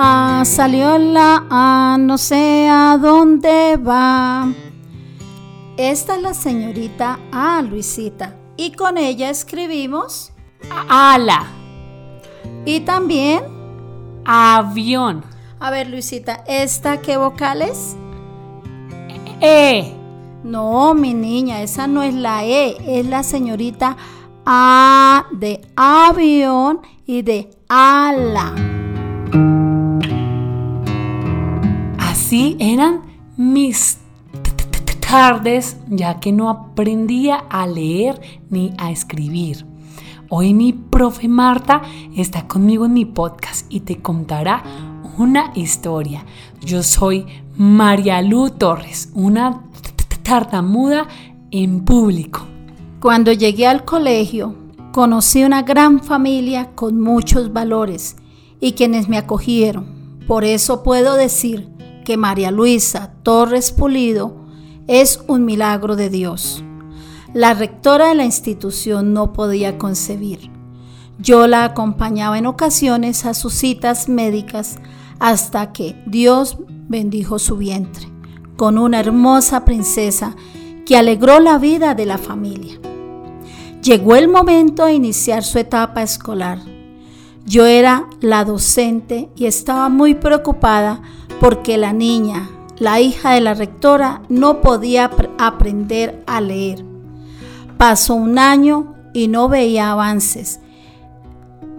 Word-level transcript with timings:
A 0.00 0.44
salió 0.44 0.96
la 0.96 1.44
A, 1.50 1.96
no 1.98 2.18
sé 2.18 2.68
a 2.70 2.96
dónde 3.02 3.76
va. 3.76 4.46
Esta 5.76 6.14
es 6.14 6.22
la 6.22 6.34
señorita 6.34 7.18
A, 7.32 7.60
Luisita. 7.62 8.36
Y 8.56 8.70
con 8.74 8.96
ella 8.96 9.28
escribimos 9.28 10.30
ala. 10.88 11.48
Y 12.64 12.78
también 12.80 13.42
avión. 14.24 15.24
A 15.58 15.72
ver, 15.72 15.88
Luisita, 15.88 16.44
¿esta 16.46 17.00
qué 17.00 17.16
vocal 17.16 17.62
es? 17.62 17.96
E. 19.40 19.96
No, 20.44 20.94
mi 20.94 21.12
niña, 21.12 21.60
esa 21.60 21.88
no 21.88 22.04
es 22.04 22.14
la 22.14 22.44
E, 22.44 23.00
es 23.00 23.04
la 23.04 23.24
señorita 23.24 23.96
A 24.46 25.26
de 25.32 25.60
avión 25.74 26.82
y 27.04 27.22
de 27.22 27.50
ala. 27.68 28.77
Así 32.28 32.58
eran 32.60 33.04
mis 33.38 34.00
tardes, 35.00 35.78
ya 35.88 36.20
que 36.20 36.30
no 36.30 36.50
aprendía 36.50 37.36
a 37.36 37.66
leer 37.66 38.20
ni 38.50 38.74
a 38.76 38.90
escribir. 38.90 39.64
Hoy 40.28 40.52
mi 40.52 40.74
profe 40.74 41.26
Marta 41.26 41.80
está 42.14 42.46
conmigo 42.46 42.84
en 42.84 42.92
mi 42.92 43.06
podcast 43.06 43.64
y 43.70 43.80
te 43.80 44.02
contará 44.02 44.62
una 45.16 45.52
historia. 45.54 46.26
Yo 46.60 46.82
soy 46.82 47.24
María 47.56 48.20
Lu 48.20 48.50
Torres, 48.50 49.08
una 49.14 49.62
tartamuda 50.22 51.08
en 51.50 51.82
público. 51.82 52.42
Cuando 53.00 53.32
llegué 53.32 53.66
al 53.66 53.86
colegio, 53.86 54.54
conocí 54.92 55.44
una 55.44 55.62
gran 55.62 56.02
familia 56.02 56.72
con 56.74 57.00
muchos 57.00 57.54
valores 57.54 58.16
y 58.60 58.72
quienes 58.72 59.08
me 59.08 59.16
acogieron. 59.16 60.18
Por 60.26 60.44
eso 60.44 60.82
puedo 60.82 61.14
decir 61.14 61.77
que 62.08 62.16
María 62.16 62.50
Luisa 62.50 63.12
Torres 63.22 63.70
Pulido 63.70 64.34
es 64.86 65.20
un 65.28 65.44
milagro 65.44 65.94
de 65.94 66.08
Dios. 66.08 66.64
La 67.34 67.52
rectora 67.52 68.08
de 68.08 68.14
la 68.14 68.24
institución 68.24 69.12
no 69.12 69.34
podía 69.34 69.76
concebir. 69.76 70.50
Yo 71.18 71.46
la 71.46 71.64
acompañaba 71.64 72.38
en 72.38 72.46
ocasiones 72.46 73.26
a 73.26 73.34
sus 73.34 73.52
citas 73.52 74.08
médicas 74.08 74.78
hasta 75.18 75.70
que 75.74 76.02
Dios 76.06 76.56
bendijo 76.88 77.38
su 77.38 77.58
vientre 77.58 78.08
con 78.56 78.78
una 78.78 79.00
hermosa 79.00 79.66
princesa 79.66 80.34
que 80.86 80.96
alegró 80.96 81.40
la 81.40 81.58
vida 81.58 81.94
de 81.94 82.06
la 82.06 82.16
familia. 82.16 82.80
Llegó 83.82 84.16
el 84.16 84.28
momento 84.28 84.86
de 84.86 84.94
iniciar 84.94 85.44
su 85.44 85.58
etapa 85.58 86.02
escolar. 86.02 86.58
Yo 87.44 87.66
era 87.66 88.08
la 88.22 88.46
docente 88.46 89.28
y 89.36 89.44
estaba 89.44 89.90
muy 89.90 90.14
preocupada 90.14 91.02
porque 91.40 91.78
la 91.78 91.92
niña, 91.92 92.50
la 92.78 93.00
hija 93.00 93.32
de 93.32 93.40
la 93.40 93.54
rectora, 93.54 94.22
no 94.28 94.60
podía 94.60 95.10
aprender 95.38 96.22
a 96.26 96.40
leer. 96.40 96.84
Pasó 97.76 98.14
un 98.14 98.38
año 98.38 98.94
y 99.14 99.28
no 99.28 99.48
veía 99.48 99.92
avances. 99.92 100.60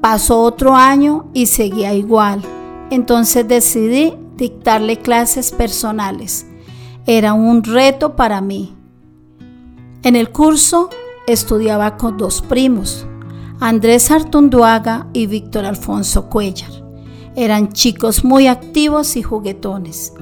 Pasó 0.00 0.40
otro 0.42 0.74
año 0.74 1.26
y 1.32 1.46
seguía 1.46 1.94
igual. 1.94 2.42
Entonces 2.90 3.46
decidí 3.48 4.14
dictarle 4.36 4.98
clases 4.98 5.52
personales. 5.52 6.46
Era 7.06 7.32
un 7.32 7.62
reto 7.62 8.16
para 8.16 8.40
mí. 8.40 8.74
En 10.02 10.16
el 10.16 10.30
curso 10.30 10.90
estudiaba 11.26 11.96
con 11.96 12.18
dos 12.18 12.42
primos, 12.42 13.06
Andrés 13.60 14.10
Artunduaga 14.10 15.06
y 15.12 15.26
Víctor 15.26 15.64
Alfonso 15.64 16.28
Cuellar. 16.28 16.83
Eran 17.36 17.72
chicos 17.72 18.24
muy 18.24 18.46
activos 18.46 19.16
y 19.16 19.22
juguetones. 19.22 20.12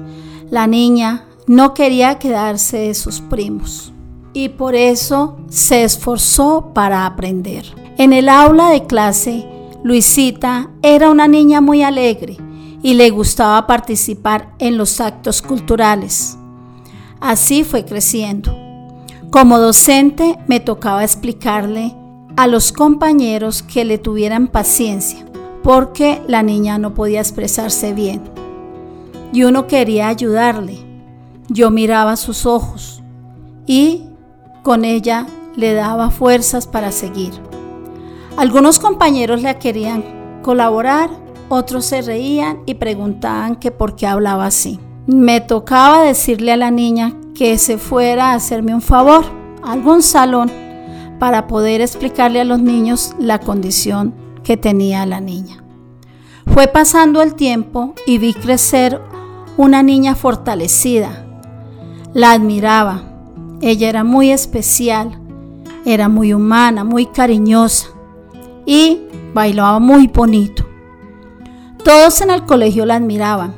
La 0.49 0.67
niña 0.67 1.25
no 1.47 1.73
quería 1.73 2.19
quedarse 2.19 2.77
de 2.77 2.93
sus 2.93 3.21
primos 3.21 3.93
y 4.33 4.49
por 4.49 4.75
eso 4.75 5.37
se 5.49 5.83
esforzó 5.83 6.71
para 6.73 7.05
aprender. 7.05 7.65
En 7.97 8.13
el 8.13 8.29
aula 8.29 8.69
de 8.69 8.85
clase, 8.85 9.45
Luisita 9.83 10.69
era 10.81 11.09
una 11.09 11.27
niña 11.27 11.61
muy 11.61 11.83
alegre 11.83 12.37
y 12.81 12.95
le 12.95 13.09
gustaba 13.11 13.67
participar 13.67 14.53
en 14.59 14.77
los 14.77 14.99
actos 14.99 15.41
culturales. 15.41 16.37
Así 17.19 17.63
fue 17.63 17.85
creciendo. 17.85 18.57
Como 19.29 19.59
docente 19.59 20.37
me 20.47 20.59
tocaba 20.59 21.03
explicarle 21.03 21.95
a 22.35 22.47
los 22.47 22.71
compañeros 22.71 23.63
que 23.63 23.85
le 23.85 23.97
tuvieran 23.97 24.47
paciencia, 24.47 25.25
porque 25.63 26.21
la 26.27 26.43
niña 26.43 26.77
no 26.77 26.93
podía 26.93 27.21
expresarse 27.21 27.93
bien. 27.93 28.21
Y 29.31 29.45
uno 29.45 29.65
quería 29.65 30.09
ayudarle. 30.09 30.77
Yo 31.47 31.71
miraba 31.71 32.15
sus 32.17 32.45
ojos 32.45 33.01
y 33.65 34.03
con 34.61 34.85
ella 34.85 35.25
le 35.55 35.73
daba 35.73 36.11
fuerzas 36.11 36.67
para 36.67 36.91
seguir. 36.91 37.33
Algunos 38.37 38.79
compañeros 38.79 39.41
le 39.41 39.57
querían 39.57 40.41
colaborar, 40.41 41.09
otros 41.49 41.85
se 41.85 42.01
reían 42.01 42.59
y 42.65 42.75
preguntaban 42.75 43.55
que 43.55 43.71
por 43.71 43.95
qué 43.95 44.07
hablaba 44.07 44.45
así. 44.45 44.79
Me 45.05 45.41
tocaba 45.41 46.03
decirle 46.03 46.51
a 46.51 46.57
la 46.57 46.71
niña 46.71 47.13
que 47.35 47.57
se 47.57 47.77
fuera 47.77 48.31
a 48.31 48.35
hacerme 48.35 48.73
un 48.73 48.81
favor 48.81 49.23
algún 49.63 50.01
salón 50.01 50.51
para 51.19 51.47
poder 51.47 51.81
explicarle 51.81 52.41
a 52.41 52.45
los 52.45 52.61
niños 52.61 53.15
la 53.19 53.39
condición 53.39 54.22
que 54.43 54.57
tenía 54.57 55.05
la 55.05 55.19
niña. 55.19 55.63
Fue 56.53 56.67
pasando 56.67 57.21
el 57.21 57.35
tiempo 57.35 57.93
y 58.05 58.17
vi 58.17 58.33
crecer 58.33 59.01
una 59.57 59.83
niña 59.83 60.15
fortalecida. 60.15 61.25
La 62.13 62.31
admiraba, 62.31 63.03
ella 63.61 63.89
era 63.89 64.03
muy 64.03 64.31
especial, 64.31 65.19
era 65.85 66.09
muy 66.09 66.33
humana, 66.33 66.83
muy 66.83 67.05
cariñosa 67.07 67.87
y 68.65 69.01
bailaba 69.33 69.79
muy 69.79 70.07
bonito. 70.07 70.65
Todos 71.83 72.21
en 72.21 72.29
el 72.29 72.45
colegio 72.45 72.85
la 72.85 72.95
admiraban 72.95 73.53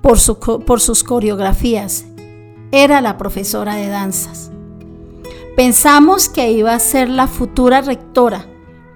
por, 0.00 0.18
por 0.64 0.80
sus 0.80 1.04
coreografías. 1.04 2.04
Era 2.72 3.00
la 3.00 3.16
profesora 3.16 3.76
de 3.76 3.88
danzas. 3.88 4.50
Pensamos 5.56 6.28
que 6.28 6.50
iba 6.50 6.74
a 6.74 6.80
ser 6.80 7.08
la 7.08 7.28
futura 7.28 7.80
rectora, 7.80 8.46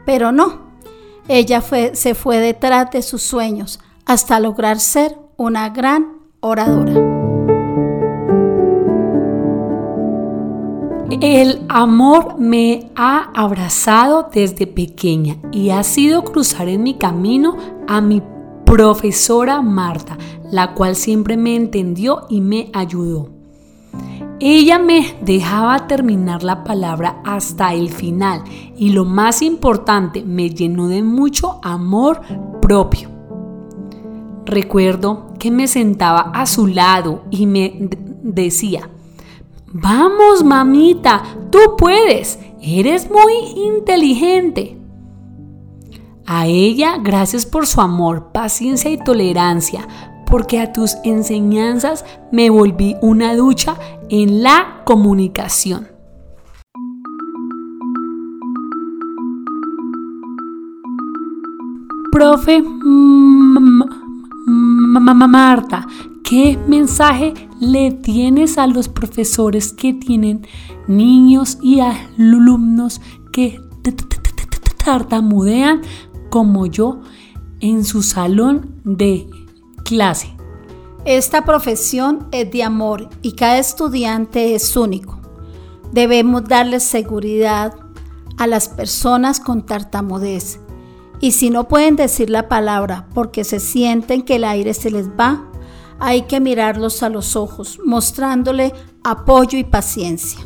pero 0.04 0.32
no. 0.32 0.67
Ella 1.28 1.62
se 1.92 2.14
fue 2.14 2.38
detrás 2.38 2.90
de 2.90 3.02
sus 3.02 3.22
sueños 3.22 3.80
hasta 4.06 4.40
lograr 4.40 4.80
ser 4.80 5.16
una 5.36 5.68
gran 5.68 6.18
oradora. 6.40 6.94
El 11.20 11.64
amor 11.68 12.38
me 12.38 12.90
ha 12.94 13.30
abrazado 13.34 14.30
desde 14.32 14.66
pequeña 14.66 15.36
y 15.52 15.70
ha 15.70 15.82
sido 15.82 16.24
cruzar 16.24 16.68
en 16.68 16.82
mi 16.82 16.94
camino 16.94 17.56
a 17.86 18.00
mi 18.00 18.22
profesora 18.64 19.62
Marta, 19.62 20.18
la 20.50 20.74
cual 20.74 20.96
siempre 20.96 21.36
me 21.36 21.56
entendió 21.56 22.26
y 22.28 22.40
me 22.40 22.70
ayudó. 22.74 23.37
Ella 24.40 24.78
me 24.78 25.16
dejaba 25.20 25.88
terminar 25.88 26.44
la 26.44 26.62
palabra 26.62 27.20
hasta 27.24 27.74
el 27.74 27.90
final 27.90 28.44
y 28.76 28.90
lo 28.90 29.04
más 29.04 29.42
importante, 29.42 30.22
me 30.22 30.50
llenó 30.50 30.86
de 30.86 31.02
mucho 31.02 31.58
amor 31.62 32.20
propio. 32.62 33.10
Recuerdo 34.46 35.34
que 35.38 35.50
me 35.50 35.66
sentaba 35.66 36.30
a 36.34 36.46
su 36.46 36.68
lado 36.68 37.24
y 37.30 37.46
me 37.46 37.90
decía, 38.22 38.88
Vamos, 39.72 40.44
mamita, 40.44 41.22
tú 41.50 41.58
puedes, 41.76 42.38
eres 42.62 43.10
muy 43.10 43.34
inteligente. 43.62 44.78
A 46.24 46.46
ella, 46.46 46.96
gracias 47.02 47.44
por 47.44 47.66
su 47.66 47.80
amor, 47.82 48.32
paciencia 48.32 48.90
y 48.90 48.96
tolerancia, 48.96 49.86
porque 50.28 50.60
a 50.60 50.72
tus 50.72 50.96
enseñanzas 51.04 52.04
me 52.30 52.50
volví 52.50 52.96
una 53.00 53.34
ducha 53.34 53.76
en 54.08 54.42
la 54.42 54.82
comunicación. 54.84 55.88
Profe 62.12 62.62
Marta, 65.28 65.86
¿qué 66.24 66.58
mensaje 66.66 67.34
le 67.60 67.92
tienes 67.92 68.58
a 68.58 68.66
los 68.66 68.88
profesores 68.88 69.72
que 69.72 69.94
tienen 69.94 70.46
niños 70.86 71.58
y 71.62 71.80
alumnos 71.80 73.00
que 73.32 73.60
tartamudean 74.84 75.82
como 76.30 76.66
yo 76.66 77.00
en 77.60 77.84
su 77.84 78.02
salón 78.02 78.80
de 78.84 79.28
clase? 79.88 80.36
Esta 81.06 81.46
profesión 81.46 82.28
es 82.32 82.50
de 82.50 82.62
amor 82.62 83.08
y 83.22 83.32
cada 83.32 83.58
estudiante 83.58 84.54
es 84.54 84.76
único. 84.76 85.18
Debemos 85.92 86.44
darle 86.44 86.80
seguridad 86.80 87.74
a 88.36 88.46
las 88.46 88.68
personas 88.68 89.40
con 89.40 89.64
tartamudez 89.64 90.60
Y 91.20 91.32
si 91.32 91.50
no 91.50 91.66
pueden 91.66 91.96
decir 91.96 92.28
la 92.28 92.46
palabra 92.48 93.08
porque 93.14 93.42
se 93.42 93.58
sienten 93.58 94.22
que 94.22 94.36
el 94.36 94.44
aire 94.44 94.74
se 94.74 94.90
les 94.90 95.08
va, 95.08 95.50
hay 95.98 96.22
que 96.22 96.38
mirarlos 96.38 97.02
a 97.02 97.08
los 97.08 97.34
ojos, 97.34 97.80
mostrándole 97.84 98.74
apoyo 99.02 99.58
y 99.58 99.64
paciencia. 99.64 100.40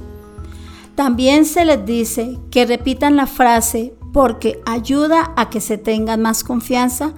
También 0.95 1.45
se 1.45 1.65
les 1.65 1.85
dice 1.85 2.38
que 2.50 2.65
repitan 2.65 3.17
la 3.17 3.27
frase 3.27 3.95
porque 4.12 4.61
ayuda 4.65 5.33
a 5.37 5.50
que 5.50 5.61
se 5.61 5.77
tengan 5.77 6.23
más 6.23 6.45
confianza 6.45 7.15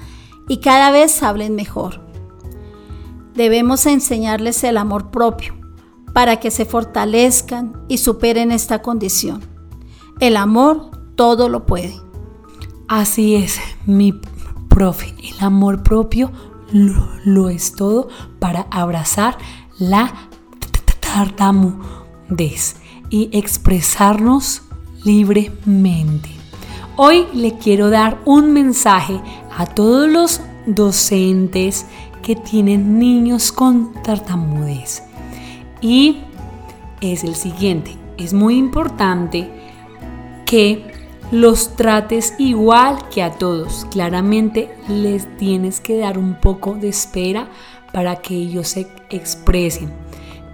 y 0.49 0.59
cada 0.59 0.91
vez 0.91 1.23
hablen 1.23 1.55
mejor. 1.55 2.04
Debemos 3.35 3.87
enseñarles 3.87 4.63
el 4.65 4.77
amor 4.77 5.11
propio 5.11 5.55
para 6.13 6.39
que 6.39 6.51
se 6.51 6.65
fortalezcan 6.65 7.85
y 7.89 7.99
superen 7.99 8.53
esta 8.53 8.81
condición. 8.81 9.43
El 10.21 10.37
amor 10.37 10.91
todo 11.17 11.49
lo 11.49 11.67
puede. 11.67 11.95
Así 12.87 13.35
es, 13.35 13.59
mi 13.87 14.21
profe, 14.69 15.15
el 15.23 15.45
amor 15.45 15.83
propio 15.83 16.31
lo, 16.73 17.49
es 17.49 17.75
todo 17.75 18.09
para 18.39 18.67
abrazar 18.71 19.39
la 19.79 20.13
tartamudez 21.01 22.77
y 23.11 23.31
expresarnos 23.33 24.63
libremente. 25.05 26.31
Hoy 26.97 27.27
le 27.33 27.59
quiero 27.59 27.91
dar 27.91 28.21
un 28.25 28.53
mensaje 28.53 29.21
a 29.57 29.67
todos 29.67 30.09
los 30.09 30.41
docentes 30.67 31.87
que 32.25 32.35
tienen 32.35 32.99
niños 32.99 33.53
con 33.53 33.93
tartamudez. 34.03 35.03
Y 35.81 36.23
es 37.01 37.23
el 37.23 37.35
siguiente, 37.35 37.97
es 38.17 38.33
muy 38.33 38.57
importante 38.57 39.51
que 40.47 40.91
los 41.31 41.77
trates 41.77 42.35
igual 42.39 43.09
que 43.11 43.23
a 43.23 43.33
todos. 43.33 43.87
Claramente 43.91 44.75
les 44.89 45.37
tienes 45.37 45.81
que 45.81 45.99
dar 45.99 46.17
un 46.17 46.41
poco 46.41 46.75
de 46.75 46.89
espera 46.89 47.51
para 47.93 48.17
que 48.17 48.35
ellos 48.35 48.69
se 48.69 48.89
expresen. 49.11 49.93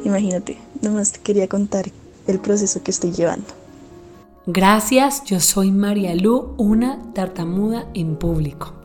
Imagínate, 0.04 0.58
nomás 0.82 1.14
te 1.14 1.20
quería 1.22 1.48
contar 1.48 1.86
el 2.28 2.40
proceso 2.40 2.84
que 2.84 2.92
estoy 2.92 3.12
llevando. 3.12 3.48
Gracias, 4.48 5.24
yo 5.26 5.40
soy 5.40 5.72
María 5.72 6.16
Lu, 6.16 6.56
una 6.58 7.14
tartamuda 7.14 7.86
en 7.94 8.16
público. 8.16 8.81